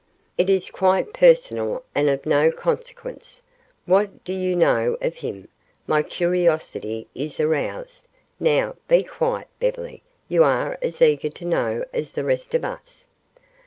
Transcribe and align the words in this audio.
"It 0.35 0.49
is 0.49 0.71
quite 0.71 1.13
personal 1.13 1.83
and 1.93 2.09
of 2.09 2.25
no 2.25 2.51
consequence. 2.51 3.43
What 3.85 4.23
do 4.23 4.33
you 4.33 4.55
know 4.55 4.97
of 4.99 5.13
him? 5.17 5.47
My 5.85 6.01
curiosity 6.01 7.05
is 7.13 7.39
aroused. 7.39 8.07
Now, 8.39 8.77
be 8.87 9.03
quiet, 9.03 9.47
Beverly; 9.59 10.01
you 10.27 10.43
are 10.43 10.79
as 10.81 11.03
eager 11.03 11.29
to 11.29 11.45
know 11.45 11.85
as 11.93 12.13
the 12.13 12.25
rest 12.25 12.55
of 12.55 12.65
us." 12.65 13.05